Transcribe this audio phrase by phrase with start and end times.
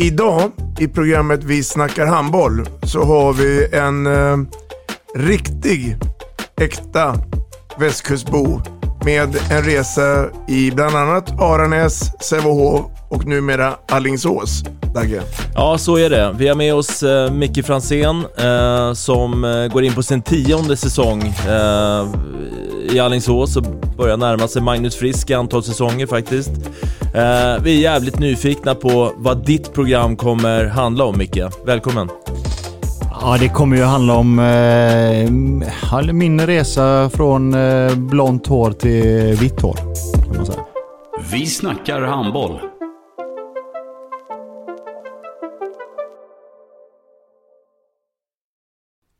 [0.00, 4.36] Idag i programmet Vi snackar handboll så har vi en eh,
[5.14, 5.96] riktig,
[6.60, 7.14] äkta
[7.78, 8.60] västkustbo
[9.04, 14.62] med en resa i bland annat Aranäs, Sävehof och numera Allingsås.
[14.94, 15.22] Dagge.
[15.54, 16.34] Ja, så är det.
[16.38, 20.76] Vi har med oss eh, Micke Fransén eh, som eh, går in på sin tionde
[20.76, 22.06] säsong eh,
[22.92, 23.64] i Alingsås och
[23.96, 26.50] börjar närma sig Magnus Frisk i antal säsonger faktiskt.
[27.14, 31.40] Eh, vi är jävligt nyfikna på vad ditt program kommer handla om, Micke.
[31.66, 32.08] Välkommen!
[33.20, 39.60] Ja, det kommer ju handla om eh, min resa från eh, blont hår till vitt
[39.60, 39.76] hår,
[40.26, 40.60] kan man säga.
[41.32, 42.60] Vi snackar handboll.